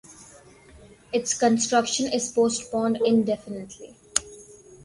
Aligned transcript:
Its 1.13 1.35
construction 1.37 2.11
is 2.11 2.31
postponed 2.31 2.97
indefinitely. 3.05 3.95